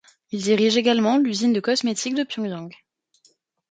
Il 0.31 0.41
dirige 0.41 0.77
également 0.77 1.19
l'usine 1.19 1.53
de 1.53 1.59
cosmétiques 1.59 2.15
de 2.15 2.23
Pyongyang. 2.23 2.73